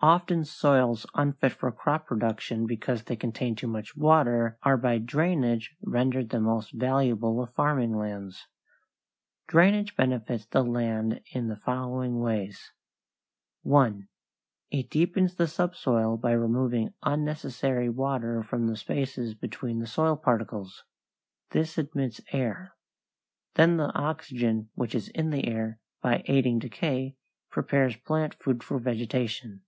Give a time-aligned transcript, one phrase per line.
[0.00, 5.74] Often soils unfit for crop production because they contain too much water are by drainage
[5.80, 8.46] rendered the most valuable of farming lands.
[9.48, 12.70] Drainage benefits land in the following ways:
[13.62, 14.06] 1.
[14.70, 20.84] It deepens the subsoil by removing unnecessary water from the spaces between the soil particles.
[21.52, 22.74] This admits air.
[23.54, 27.16] Then the oxygen which is in the air, by aiding decay,
[27.50, 29.62] prepares plant food for vegetation.